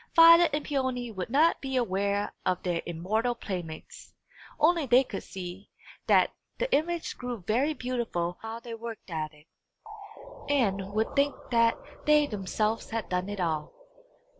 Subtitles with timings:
[0.15, 4.15] Violet and Peony would not be aware of their immortal playmates
[4.59, 5.69] only they could see
[6.07, 9.45] that the image grew very beautiful while they worked at it,
[10.49, 11.77] and would think that
[12.07, 13.75] they themselves had done it all.